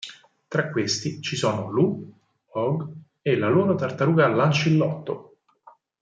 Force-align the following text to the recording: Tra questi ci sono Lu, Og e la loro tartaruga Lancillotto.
Tra 0.47 0.71
questi 0.71 1.21
ci 1.21 1.35
sono 1.35 1.69
Lu, 1.69 2.11
Og 2.53 2.91
e 3.21 3.37
la 3.37 3.49
loro 3.49 3.75
tartaruga 3.75 4.27
Lancillotto. 4.29 5.37